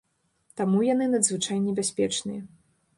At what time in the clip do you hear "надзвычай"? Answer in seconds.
1.17-1.57